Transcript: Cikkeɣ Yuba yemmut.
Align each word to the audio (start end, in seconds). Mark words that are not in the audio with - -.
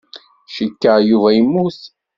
Cikkeɣ 0.53 0.97
Yuba 1.09 1.29
yemmut. 1.33 1.79